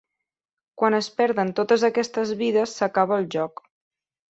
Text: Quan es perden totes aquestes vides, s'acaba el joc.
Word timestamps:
Quan 0.81 0.97
es 0.99 1.09
perden 1.19 1.51
totes 1.61 1.85
aquestes 1.91 2.33
vides, 2.41 2.75
s'acaba 2.81 3.23
el 3.23 3.31
joc. 3.39 3.67